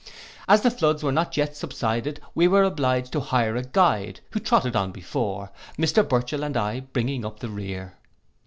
As 0.47 0.61
the 0.61 0.71
floods 0.71 1.03
were 1.03 1.11
not 1.11 1.37
yet 1.37 1.55
subsided, 1.55 2.19
we 2.33 2.47
were 2.47 2.63
obliged 2.63 3.11
to 3.11 3.19
hire 3.19 3.55
a 3.55 3.61
guide, 3.61 4.19
who 4.31 4.39
trotted 4.39 4.75
on 4.75 4.91
before, 4.91 5.51
Mr 5.77 6.01
Burchell 6.09 6.43
and 6.43 6.57
I 6.57 6.79
bringing 6.79 7.23
up 7.23 7.37
the 7.39 7.49
rear. 7.49 7.93